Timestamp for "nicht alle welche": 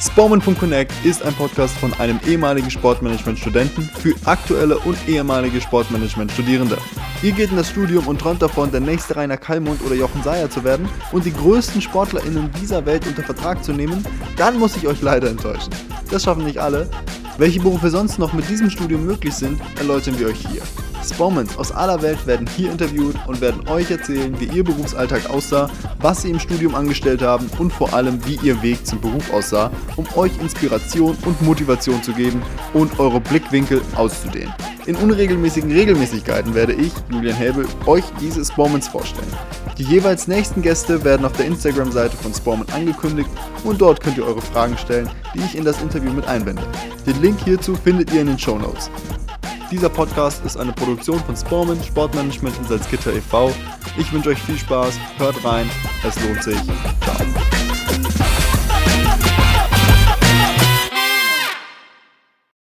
16.44-17.58